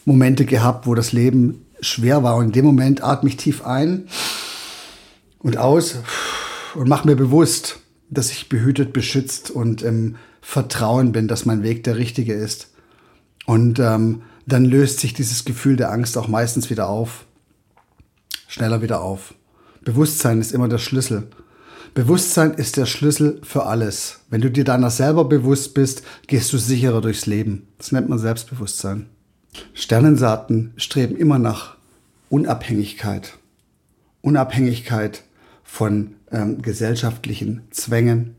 Momente 0.09 0.45
gehabt, 0.45 0.87
wo 0.87 0.95
das 0.95 1.11
Leben 1.11 1.65
schwer 1.81 2.23
war. 2.23 2.35
Und 2.35 2.47
in 2.47 2.51
dem 2.51 2.65
Moment 2.65 3.03
atme 3.03 3.29
ich 3.29 3.37
tief 3.37 3.63
ein 3.63 4.07
und 5.37 5.57
aus 5.57 5.97
und 6.73 6.89
mache 6.89 7.07
mir 7.07 7.15
bewusst, 7.15 7.79
dass 8.09 8.31
ich 8.31 8.49
behütet, 8.49 8.91
beschützt 8.91 9.51
und 9.51 9.83
im 9.83 10.15
Vertrauen 10.41 11.11
bin, 11.11 11.27
dass 11.27 11.45
mein 11.45 11.61
Weg 11.61 11.83
der 11.83 11.97
richtige 11.97 12.33
ist. 12.33 12.71
Und 13.45 13.79
ähm, 13.79 14.23
dann 14.47 14.65
löst 14.65 14.99
sich 14.99 15.13
dieses 15.13 15.45
Gefühl 15.45 15.75
der 15.75 15.91
Angst 15.91 16.17
auch 16.17 16.27
meistens 16.27 16.71
wieder 16.71 16.89
auf. 16.89 17.25
Schneller 18.47 18.81
wieder 18.81 19.01
auf. 19.01 19.35
Bewusstsein 19.83 20.41
ist 20.41 20.51
immer 20.53 20.67
der 20.67 20.79
Schlüssel. 20.79 21.27
Bewusstsein 21.93 22.53
ist 22.53 22.77
der 22.77 22.87
Schlüssel 22.87 23.41
für 23.43 23.65
alles. 23.67 24.21
Wenn 24.29 24.41
du 24.41 24.49
dir 24.49 24.63
deiner 24.63 24.89
selber 24.89 25.25
bewusst 25.25 25.75
bist, 25.75 26.01
gehst 26.25 26.51
du 26.51 26.57
sicherer 26.57 27.01
durchs 27.01 27.27
Leben. 27.27 27.67
Das 27.77 27.91
nennt 27.91 28.09
man 28.09 28.17
Selbstbewusstsein. 28.17 29.07
Sternensaaten 29.73 30.73
streben 30.77 31.15
immer 31.15 31.39
nach 31.39 31.77
Unabhängigkeit. 32.29 33.37
Unabhängigkeit 34.21 35.23
von 35.63 36.15
ähm, 36.31 36.61
gesellschaftlichen 36.61 37.63
Zwängen, 37.71 38.35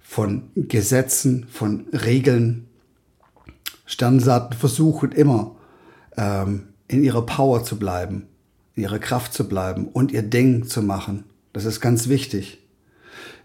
von 0.00 0.50
Gesetzen, 0.54 1.46
von 1.50 1.86
Regeln, 1.92 2.66
Sternsaaten 3.86 4.56
versuchen 4.58 5.12
immer 5.12 5.56
ähm, 6.16 6.68
in 6.88 7.02
ihrer 7.02 7.24
Power 7.24 7.64
zu 7.64 7.78
bleiben, 7.78 8.26
in 8.74 8.82
ihrer 8.82 8.98
Kraft 8.98 9.32
zu 9.32 9.48
bleiben 9.48 9.88
und 9.88 10.12
ihr 10.12 10.22
Ding 10.22 10.66
zu 10.66 10.82
machen. 10.82 11.24
Das 11.52 11.64
ist 11.64 11.80
ganz 11.80 12.08
wichtig. 12.08 12.58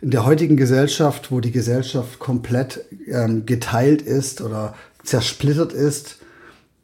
In 0.01 0.12
der 0.12 0.25
heutigen 0.25 0.58
Gesellschaft, 0.58 1.31
wo 1.31 1.39
die 1.39 1.51
Gesellschaft 1.51 2.20
komplett 2.20 2.86
ähm, 3.08 3.46
geteilt 3.46 4.01
ist 4.01 4.41
oder 4.41 4.74
zersplittert 5.03 5.74
ist, 5.74 6.17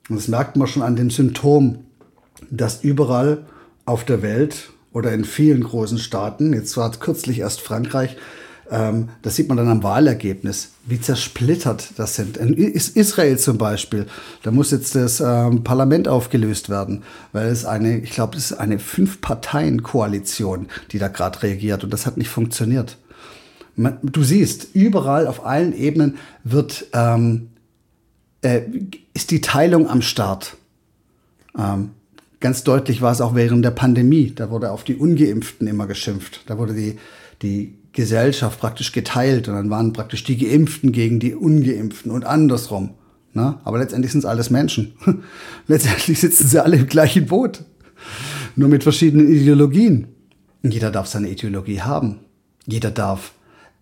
und 0.09 0.15
das 0.15 0.27
merkt 0.27 0.55
man 0.55 0.67
schon 0.67 0.83
an 0.83 0.95
dem 0.95 1.09
Symptom, 1.09 1.85
dass 2.49 2.83
überall 2.83 3.45
auf 3.85 4.05
der 4.05 4.21
Welt 4.21 4.69
oder 4.93 5.11
in 5.13 5.25
vielen 5.25 5.63
großen 5.63 5.97
Staaten, 5.97 6.53
jetzt 6.53 6.77
war 6.77 6.91
kürzlich 6.91 7.39
erst 7.39 7.61
Frankreich, 7.61 8.17
ähm, 8.69 9.09
das 9.21 9.35
sieht 9.35 9.47
man 9.47 9.57
dann 9.57 9.69
am 9.69 9.83
Wahlergebnis, 9.83 10.71
wie 10.85 10.99
zersplittert 10.99 11.91
das 11.97 12.15
sind. 12.15 12.37
In 12.37 12.53
Israel 12.53 13.37
zum 13.37 13.57
Beispiel, 13.57 14.07
da 14.43 14.51
muss 14.51 14.71
jetzt 14.71 14.95
das 14.95 15.19
ähm, 15.19 15.63
Parlament 15.63 16.07
aufgelöst 16.07 16.69
werden, 16.69 17.03
weil 17.31 17.47
es 17.47 17.65
eine, 17.65 17.99
ich 17.99 18.11
glaube, 18.11 18.37
es 18.37 18.51
ist 18.51 18.57
eine 18.57 18.79
Fünf-Parteien-Koalition, 18.79 20.67
die 20.91 20.99
da 20.99 21.07
gerade 21.07 21.43
reagiert 21.43 21.83
und 21.83 21.93
das 21.93 22.05
hat 22.05 22.17
nicht 22.17 22.29
funktioniert. 22.29 22.97
Man, 23.75 23.99
du 24.01 24.23
siehst, 24.23 24.69
überall 24.73 25.27
auf 25.27 25.45
allen 25.45 25.73
Ebenen 25.73 26.17
wird, 26.43 26.87
ähm, 26.93 27.49
äh, 28.41 28.61
ist 29.17 29.31
die 29.31 29.41
Teilung 29.41 29.89
am 29.89 30.03
Start. 30.03 30.57
Ähm, 31.57 31.89
ganz 32.39 32.63
deutlich 32.63 33.01
war 33.01 33.11
es 33.11 33.19
auch 33.19 33.33
während 33.33 33.65
der 33.65 33.71
Pandemie. 33.71 34.31
Da 34.35 34.51
wurde 34.51 34.69
auf 34.69 34.83
die 34.83 34.95
Ungeimpften 34.95 35.65
immer 35.65 35.87
geschimpft. 35.87 36.41
Da 36.45 36.59
wurde 36.59 36.75
die, 36.75 36.99
die 37.41 37.73
Gesellschaft 37.93 38.59
praktisch 38.59 38.91
geteilt 38.91 39.47
und 39.47 39.55
dann 39.55 39.71
waren 39.71 39.91
praktisch 39.91 40.23
die 40.23 40.37
Geimpften 40.37 40.91
gegen 40.91 41.19
die 41.19 41.33
Ungeimpften 41.33 42.11
und 42.11 42.25
andersrum. 42.25 42.91
Ne? 43.33 43.59
Aber 43.63 43.79
letztendlich 43.79 44.11
sind 44.11 44.19
es 44.19 44.25
alles 44.25 44.51
Menschen. 44.51 44.93
letztendlich 45.67 46.19
sitzen 46.19 46.47
sie 46.47 46.63
alle 46.63 46.77
im 46.77 46.85
gleichen 46.85 47.25
Boot. 47.25 47.63
Nur 48.55 48.69
mit 48.69 48.83
verschiedenen 48.83 49.31
Ideologien. 49.31 50.09
Jeder 50.61 50.91
darf 50.91 51.07
seine 51.07 51.29
Ideologie 51.29 51.81
haben. 51.81 52.19
Jeder 52.67 52.91
darf 52.91 53.33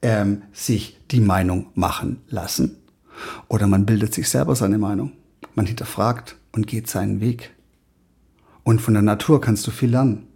ähm, 0.01 0.43
sich 0.53 0.97
die 1.11 1.19
Meinung 1.19 1.67
machen 1.73 2.21
lassen. 2.29 2.77
Oder 3.49 3.67
man 3.67 3.85
bildet 3.85 4.13
sich 4.13 4.29
selber 4.29 4.55
seine 4.55 4.77
Meinung. 4.77 5.11
Man 5.55 5.65
hinterfragt 5.65 6.35
und 6.51 6.67
geht 6.67 6.87
seinen 6.87 7.21
Weg. 7.21 7.51
Und 8.63 8.81
von 8.81 8.93
der 8.93 9.03
Natur 9.03 9.41
kannst 9.41 9.65
du 9.65 9.71
viel 9.71 9.89
lernen. 9.89 10.27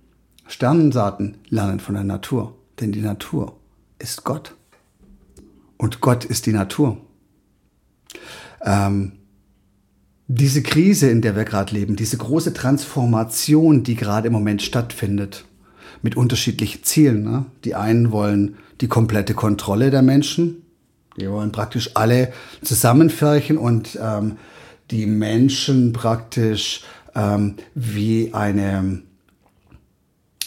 Sternensaaten 0.47 1.37
lernen 1.49 1.79
von 1.79 1.95
der 1.95 2.03
Natur, 2.03 2.55
denn 2.79 2.91
die 2.91 3.01
Natur 3.01 3.57
ist 3.99 4.23
Gott. 4.23 4.55
Und 5.77 6.01
Gott 6.01 6.25
ist 6.25 6.45
die 6.45 6.53
Natur. 6.53 6.97
Ähm, 8.63 9.13
diese 10.27 10.61
Krise, 10.61 11.09
in 11.09 11.21
der 11.21 11.35
wir 11.35 11.43
gerade 11.43 11.73
leben, 11.73 11.95
diese 11.95 12.17
große 12.17 12.53
Transformation, 12.53 13.83
die 13.83 13.95
gerade 13.95 14.27
im 14.27 14.33
Moment 14.33 14.61
stattfindet, 14.61 15.45
mit 16.01 16.15
unterschiedlichen 16.15 16.83
Zielen. 16.83 17.23
Ne? 17.23 17.45
Die 17.63 17.75
einen 17.75 18.11
wollen 18.11 18.57
die 18.81 18.87
komplette 18.87 19.33
Kontrolle 19.33 19.91
der 19.91 20.01
Menschen, 20.01 20.63
die 21.19 21.29
wollen 21.29 21.51
praktisch 21.51 21.91
alle 21.95 22.31
zusammenfärchen 22.63 23.57
und 23.57 23.97
ähm, 24.01 24.37
die 24.91 25.05
Menschen 25.05 25.93
praktisch 25.93 26.83
ähm, 27.15 27.55
wie 27.75 28.33
eine, 28.33 29.01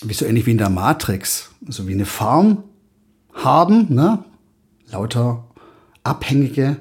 wie 0.02 0.14
so 0.14 0.24
ähnlich 0.24 0.46
wie 0.46 0.52
in 0.52 0.58
der 0.58 0.70
Matrix, 0.70 1.50
so 1.68 1.86
wie 1.86 1.94
eine 1.94 2.06
Farm 2.06 2.64
haben, 3.32 3.94
ne? 3.94 4.24
lauter 4.90 5.44
abhängige 6.02 6.76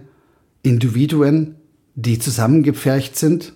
Individuen, 0.64 1.56
die 1.96 2.20
zusammengepfercht 2.20 3.16
sind. 3.16 3.54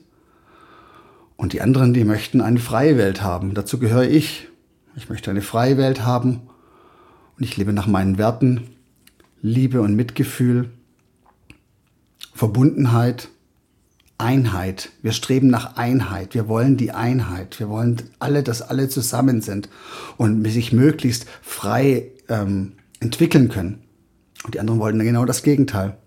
Und 1.38 1.54
die 1.54 1.62
anderen, 1.62 1.94
die 1.94 2.06
möchten 2.06 2.42
eine 2.42 2.60
freie 2.60 2.98
Welt 2.98 3.22
haben. 3.22 3.54
Dazu 3.54 3.78
gehöre 3.78 4.08
ich. 4.08 4.48
Ich 4.96 5.10
möchte 5.10 5.32
eine 5.32 5.42
freie 5.42 5.78
Welt 5.78 6.06
haben. 6.06 6.42
Und 7.38 7.44
ich 7.44 7.58
lebe 7.58 7.74
nach 7.74 7.88
meinen 7.88 8.18
Werten. 8.18 8.70
Liebe 9.42 9.82
und 9.82 9.96
Mitgefühl. 9.96 10.70
Verbundenheit. 12.34 13.30
Einheit. 14.18 14.92
Wir 15.02 15.12
streben 15.12 15.48
nach 15.48 15.76
Einheit. 15.76 16.34
Wir 16.34 16.48
wollen 16.48 16.78
die 16.78 16.92
Einheit. 16.92 17.60
Wir 17.60 17.70
wollen 17.70 18.02
alle, 18.20 18.44
dass 18.44 18.62
alle 18.62 18.88
zusammen 18.88 19.42
sind 19.42 19.70
und 20.18 20.46
sich 20.50 20.72
möglichst 20.72 21.26
frei 21.42 22.12
ähm, 22.30 22.74
entwickeln 23.00 23.50
können. 23.50 23.84
Und 24.44 24.54
die 24.54 24.60
anderen 24.60 24.80
wollten 24.80 25.00
genau 25.00 25.26
das 25.26 25.44
Gegenteil. 25.44 25.98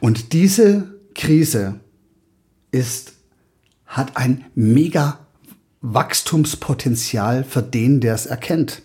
Und 0.00 0.32
diese 0.32 0.94
Krise 1.14 1.80
ist, 2.70 3.14
hat 3.86 4.16
ein 4.16 4.44
mega 4.54 5.18
Wachstumspotenzial 5.80 7.44
für 7.44 7.62
den, 7.62 8.00
der 8.00 8.14
es 8.14 8.26
erkennt. 8.26 8.82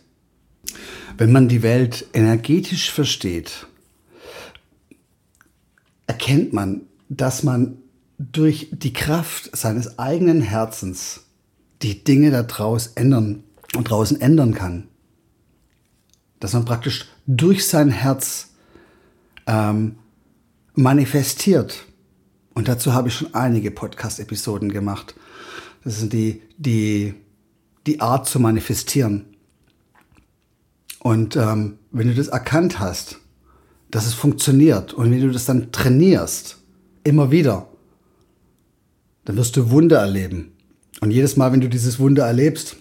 Wenn 1.17 1.31
man 1.31 1.47
die 1.47 1.61
Welt 1.61 2.07
energetisch 2.13 2.91
versteht, 2.91 3.67
erkennt 6.07 6.53
man, 6.53 6.81
dass 7.17 7.43
man 7.43 7.77
durch 8.17 8.69
die 8.71 8.93
Kraft 8.93 9.55
seines 9.55 9.99
eigenen 9.99 10.41
Herzens 10.41 11.21
die 11.81 12.03
Dinge 12.03 12.31
da 12.31 12.43
draußen 12.43 12.95
ändern 12.95 13.43
und 13.75 13.89
draußen 13.89 14.19
ändern 14.21 14.53
kann. 14.53 14.87
Dass 16.39 16.53
man 16.53 16.65
praktisch 16.65 17.07
durch 17.27 17.67
sein 17.67 17.89
Herz 17.89 18.49
ähm, 19.47 19.95
manifestiert. 20.75 21.85
Und 22.53 22.67
dazu 22.67 22.93
habe 22.93 23.09
ich 23.09 23.15
schon 23.15 23.33
einige 23.33 23.71
Podcast-Episoden 23.71 24.71
gemacht. 24.71 25.15
Das 25.83 26.01
ist 26.01 26.13
die, 26.13 26.41
die, 26.57 27.15
die 27.85 27.99
Art 27.99 28.27
zu 28.27 28.39
manifestieren. 28.39 29.25
Und 30.99 31.35
ähm, 31.35 31.79
wenn 31.91 32.07
du 32.07 32.15
das 32.15 32.29
erkannt 32.29 32.79
hast, 32.79 33.19
dass 33.91 34.05
es 34.05 34.13
funktioniert 34.13 34.93
und 34.93 35.11
wenn 35.11 35.21
du 35.21 35.31
das 35.31 35.45
dann 35.45 35.71
trainierst, 35.71 36.62
immer 37.03 37.31
wieder, 37.31 37.67
dann 39.25 39.37
wirst 39.37 39.55
du 39.55 39.69
Wunder 39.69 39.99
erleben. 39.99 40.51
Und 41.01 41.11
jedes 41.11 41.37
Mal, 41.37 41.51
wenn 41.51 41.61
du 41.61 41.69
dieses 41.69 41.99
Wunder 41.99 42.25
erlebst, 42.25 42.77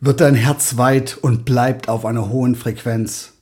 wird 0.00 0.20
dein 0.20 0.34
Herz 0.34 0.76
weit 0.76 1.16
und 1.16 1.44
bleibt 1.44 1.88
auf 1.88 2.04
einer 2.04 2.28
hohen 2.28 2.54
Frequenz. 2.54 3.34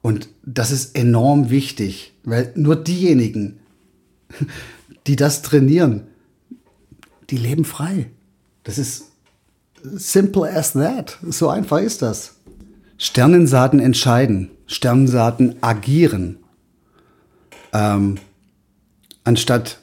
Und 0.00 0.28
das 0.44 0.70
ist 0.70 0.96
enorm 0.96 1.50
wichtig, 1.50 2.14
weil 2.24 2.52
nur 2.56 2.76
diejenigen, 2.76 3.60
die 5.06 5.16
das 5.16 5.42
trainieren, 5.42 6.04
die 7.30 7.36
leben 7.36 7.64
frei. 7.64 8.10
Das 8.64 8.78
ist 8.78 9.12
simple 9.82 10.50
as 10.50 10.72
that. 10.72 11.18
So 11.28 11.48
einfach 11.48 11.78
ist 11.78 12.02
das. 12.02 12.36
Sternensaaten 12.98 13.80
entscheiden, 13.80 14.50
Sternensaaten 14.66 15.56
agieren. 15.60 16.38
Ähm, 17.72 18.18
anstatt 19.24 19.80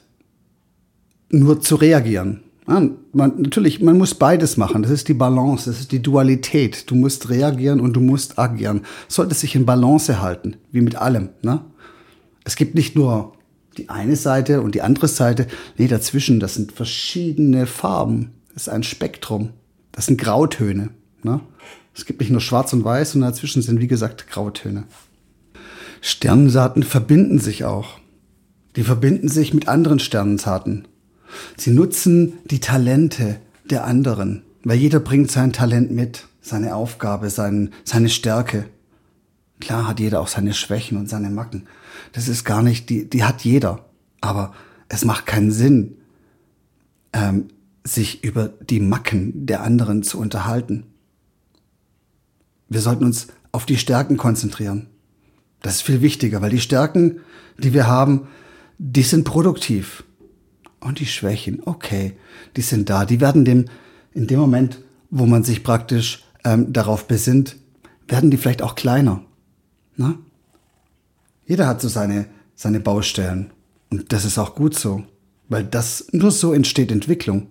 nur 1.30 1.60
zu 1.60 1.76
reagieren. 1.76 2.40
Ja, 2.68 2.88
man, 3.12 3.42
natürlich, 3.42 3.80
man 3.80 3.98
muss 3.98 4.14
beides 4.14 4.56
machen. 4.56 4.82
Das 4.82 4.92
ist 4.92 5.08
die 5.08 5.14
Balance, 5.14 5.70
das 5.70 5.80
ist 5.80 5.92
die 5.92 6.02
Dualität. 6.02 6.90
Du 6.90 6.94
musst 6.94 7.28
reagieren 7.28 7.80
und 7.80 7.94
du 7.94 8.00
musst 8.00 8.38
agieren. 8.38 8.82
Sollte 9.08 9.34
sich 9.34 9.54
in 9.54 9.66
Balance 9.66 10.20
halten, 10.20 10.56
wie 10.70 10.80
mit 10.80 10.96
allem. 10.96 11.30
Ne? 11.42 11.62
Es 12.44 12.56
gibt 12.56 12.74
nicht 12.74 12.94
nur 12.94 13.32
die 13.76 13.88
eine 13.88 14.16
Seite 14.16 14.60
und 14.60 14.74
die 14.74 14.82
andere 14.82 15.08
Seite. 15.08 15.46
Nee, 15.78 15.88
dazwischen, 15.88 16.40
das 16.40 16.54
sind 16.54 16.72
verschiedene 16.72 17.66
Farben. 17.66 18.32
Das 18.52 18.64
ist 18.64 18.68
ein 18.68 18.82
Spektrum. 18.82 19.50
Das 19.92 20.06
sind 20.06 20.20
Grautöne. 20.20 20.90
Ne? 21.22 21.40
Es 21.94 22.06
gibt 22.06 22.20
nicht 22.20 22.30
nur 22.30 22.40
schwarz 22.40 22.72
und 22.72 22.84
weiß, 22.84 23.12
sondern 23.12 23.30
dazwischen 23.30 23.62
sind, 23.62 23.80
wie 23.80 23.88
gesagt, 23.88 24.28
Grautöne. 24.28 24.84
Sternensaaten 26.00 26.82
verbinden 26.82 27.38
sich 27.38 27.64
auch. 27.64 27.99
Die 28.76 28.82
verbinden 28.84 29.28
sich 29.28 29.52
mit 29.52 29.68
anderen 29.68 29.98
Sternensaaten. 29.98 30.86
Sie 31.56 31.70
nutzen 31.70 32.34
die 32.44 32.60
Talente 32.60 33.40
der 33.68 33.84
anderen, 33.84 34.42
weil 34.64 34.78
jeder 34.78 35.00
bringt 35.00 35.30
sein 35.30 35.52
Talent 35.52 35.90
mit, 35.90 36.26
seine 36.40 36.74
Aufgabe, 36.74 37.30
sein, 37.30 37.70
seine 37.84 38.08
Stärke. 38.08 38.66
Klar 39.60 39.86
hat 39.86 40.00
jeder 40.00 40.20
auch 40.20 40.28
seine 40.28 40.54
Schwächen 40.54 40.98
und 40.98 41.08
seine 41.08 41.30
Macken. 41.30 41.66
Das 42.12 42.28
ist 42.28 42.44
gar 42.44 42.62
nicht, 42.62 42.88
die, 42.88 43.08
die 43.08 43.24
hat 43.24 43.42
jeder. 43.42 43.84
Aber 44.20 44.54
es 44.88 45.04
macht 45.04 45.26
keinen 45.26 45.50
Sinn, 45.50 45.96
ähm, 47.12 47.48
sich 47.84 48.24
über 48.24 48.48
die 48.48 48.80
Macken 48.80 49.46
der 49.46 49.62
anderen 49.62 50.02
zu 50.02 50.18
unterhalten. 50.18 50.84
Wir 52.68 52.80
sollten 52.80 53.04
uns 53.04 53.28
auf 53.52 53.66
die 53.66 53.78
Stärken 53.78 54.16
konzentrieren. 54.16 54.86
Das 55.60 55.76
ist 55.76 55.82
viel 55.82 56.00
wichtiger, 56.00 56.40
weil 56.40 56.50
die 56.50 56.60
Stärken, 56.60 57.20
die 57.58 57.74
wir 57.74 57.86
haben, 57.86 58.28
die 58.82 59.02
sind 59.02 59.24
produktiv. 59.24 60.04
Und 60.80 61.00
die 61.00 61.06
Schwächen, 61.06 61.60
okay, 61.66 62.14
die 62.56 62.62
sind 62.62 62.88
da. 62.88 63.04
Die 63.04 63.20
werden 63.20 63.44
dem, 63.44 63.66
in 64.14 64.26
dem 64.26 64.40
Moment, 64.40 64.80
wo 65.10 65.26
man 65.26 65.44
sich 65.44 65.62
praktisch 65.62 66.24
ähm, 66.44 66.72
darauf 66.72 67.06
besinnt, 67.06 67.56
werden 68.08 68.30
die 68.30 68.38
vielleicht 68.38 68.62
auch 68.62 68.74
kleiner. 68.74 69.22
Na? 69.96 70.18
Jeder 71.46 71.66
hat 71.66 71.82
so 71.82 71.88
seine, 71.88 72.26
seine 72.54 72.80
Baustellen. 72.80 73.50
Und 73.90 74.14
das 74.14 74.24
ist 74.24 74.38
auch 74.38 74.54
gut 74.54 74.74
so. 74.74 75.04
Weil 75.50 75.64
das, 75.64 76.06
nur 76.12 76.30
so 76.30 76.54
entsteht 76.54 76.90
Entwicklung. 76.90 77.48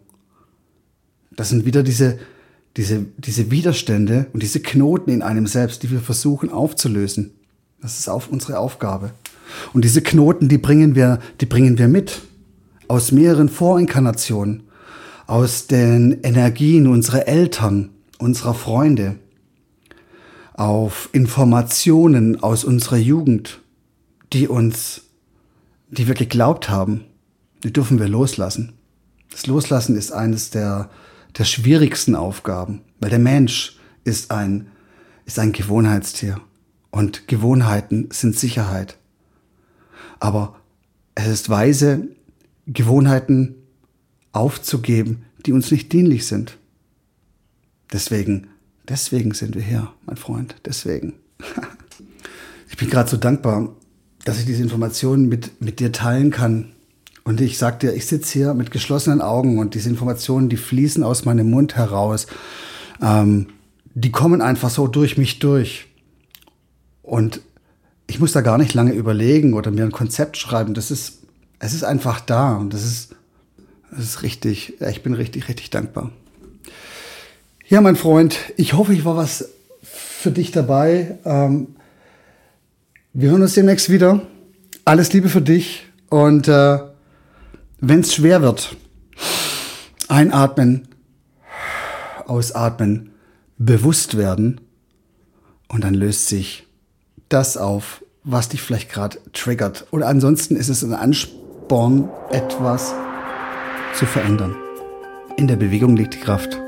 Das 1.29 1.49
sind 1.49 1.65
wieder 1.65 1.83
diese, 1.83 2.17
diese, 2.75 3.05
diese 3.17 3.51
Widerstände 3.51 4.25
und 4.33 4.41
diese 4.41 4.61
Knoten 4.61 5.11
in 5.11 5.21
einem 5.21 5.45
selbst, 5.45 5.83
die 5.83 5.91
wir 5.91 5.99
versuchen 5.99 6.49
aufzulösen. 6.49 7.31
Das 7.81 7.99
ist 7.99 8.09
auf 8.09 8.29
unsere 8.29 8.57
Aufgabe. 8.57 9.11
Und 9.73 9.83
diese 9.85 10.01
Knoten, 10.01 10.49
die 10.49 10.57
bringen 10.57 10.95
wir, 10.95 11.19
die 11.41 11.45
bringen 11.45 11.77
wir 11.77 11.87
mit. 11.87 12.21
Aus 12.87 13.11
mehreren 13.11 13.49
Vorinkarnationen. 13.49 14.63
Aus 15.27 15.67
den 15.67 16.21
Energien 16.23 16.87
unserer 16.87 17.27
Eltern, 17.27 17.89
unserer 18.17 18.53
Freunde. 18.53 19.15
Auf 20.53 21.09
Informationen 21.13 22.41
aus 22.41 22.63
unserer 22.63 22.97
Jugend, 22.97 23.61
die 24.33 24.47
uns, 24.47 25.01
die 25.89 26.07
wir 26.07 26.15
geglaubt 26.15 26.69
haben. 26.69 27.05
Die 27.63 27.71
dürfen 27.71 27.99
wir 27.99 28.07
loslassen. 28.07 28.73
Das 29.31 29.47
Loslassen 29.47 29.95
ist 29.95 30.11
eines 30.11 30.49
der, 30.49 30.89
der 31.37 31.43
schwierigsten 31.45 32.15
Aufgaben, 32.15 32.81
weil 32.99 33.09
der 33.09 33.19
Mensch 33.19 33.77
ist 34.03 34.31
ein, 34.31 34.67
ist 35.25 35.39
ein 35.39 35.51
Gewohnheitstier. 35.51 36.41
Und 36.91 37.27
Gewohnheiten 37.27 38.09
sind 38.11 38.37
Sicherheit. 38.37 38.97
Aber 40.19 40.55
es 41.15 41.27
ist 41.27 41.49
weise, 41.49 42.07
Gewohnheiten 42.67 43.55
aufzugeben, 44.31 45.25
die 45.45 45.53
uns 45.53 45.71
nicht 45.71 45.91
dienlich 45.91 46.27
sind. 46.27 46.57
Deswegen, 47.91 48.47
deswegen 48.87 49.33
sind 49.33 49.55
wir 49.55 49.61
hier, 49.61 49.91
mein 50.05 50.17
Freund, 50.17 50.55
deswegen. 50.65 51.13
ich 52.69 52.77
bin 52.77 52.89
gerade 52.89 53.09
so 53.09 53.17
dankbar, 53.17 53.75
dass 54.25 54.39
ich 54.39 54.45
diese 54.45 54.61
Informationen 54.61 55.27
mit, 55.27 55.61
mit 55.61 55.79
dir 55.79 55.91
teilen 55.91 56.31
kann. 56.31 56.73
Und 57.23 57.41
ich 57.41 57.57
sag 57.57 57.79
dir, 57.79 57.93
ich 57.93 58.05
sitze 58.05 58.33
hier 58.33 58.53
mit 58.53 58.71
geschlossenen 58.71 59.21
Augen 59.21 59.59
und 59.59 59.75
diese 59.75 59.89
Informationen, 59.89 60.49
die 60.49 60.57
fließen 60.57 61.03
aus 61.03 61.25
meinem 61.25 61.49
Mund 61.49 61.75
heraus. 61.75 62.27
Ähm, 63.01 63.47
die 63.93 64.11
kommen 64.11 64.41
einfach 64.41 64.69
so 64.69 64.87
durch 64.87 65.17
mich 65.17 65.39
durch. 65.39 65.87
Und 67.01 67.41
ich 68.09 68.19
muss 68.19 68.31
da 68.31 68.41
gar 68.41 68.57
nicht 68.57 68.73
lange 68.73 68.93
überlegen 68.93 69.53
oder 69.53 69.69
mir 69.69 69.83
ein 69.83 69.91
Konzept 69.91 70.35
schreiben. 70.35 70.73
Das 70.73 70.89
ist, 70.89 71.19
es 71.59 71.73
ist 71.73 71.83
einfach 71.83 72.19
da 72.19 72.55
und 72.55 72.73
das 72.73 72.83
ist, 72.83 73.15
das 73.91 73.99
ist 73.99 74.23
richtig, 74.23 74.81
ich 74.81 75.03
bin 75.03 75.13
richtig, 75.13 75.47
richtig 75.47 75.69
dankbar. 75.69 76.11
Ja, 77.67 77.81
mein 77.81 77.95
Freund, 77.95 78.39
ich 78.57 78.73
hoffe, 78.73 78.93
ich 78.93 79.05
war 79.05 79.15
was 79.15 79.49
für 79.83 80.31
dich 80.31 80.51
dabei. 80.51 81.19
Ähm, 81.23 81.75
wir 83.13 83.29
hören 83.29 83.43
uns 83.43 83.53
demnächst 83.53 83.91
wieder. 83.91 84.21
Alles 84.85 85.13
Liebe 85.13 85.29
für 85.29 85.43
dich 85.43 85.85
und 86.09 86.47
äh, 86.47 86.79
wenn 87.79 87.99
es 87.99 88.15
schwer 88.15 88.41
wird, 88.41 88.75
einatmen, 90.07 90.87
ausatmen, 92.25 93.11
bewusst 93.59 94.17
werden 94.17 94.61
und 95.67 95.83
dann 95.83 95.93
löst 95.93 96.27
sich 96.27 96.65
das 97.29 97.57
auf, 97.57 98.03
was 98.23 98.49
dich 98.49 98.61
vielleicht 98.61 98.91
gerade 98.91 99.17
triggert. 99.33 99.87
Oder 99.91 100.07
ansonsten 100.07 100.55
ist 100.55 100.69
es 100.69 100.83
ein 100.83 100.93
Ansporn, 100.93 102.09
etwas 102.31 102.93
zu 103.95 104.05
verändern. 104.05 104.55
In 105.37 105.47
der 105.47 105.55
Bewegung 105.55 105.95
liegt 105.95 106.15
die 106.15 106.19
Kraft. 106.19 106.59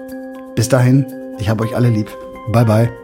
Bis 0.55 0.69
dahin, 0.69 1.05
ich 1.39 1.49
habe 1.49 1.63
euch 1.63 1.75
alle 1.75 1.89
lieb. 1.89 2.09
Bye 2.51 2.65
bye. 2.65 3.00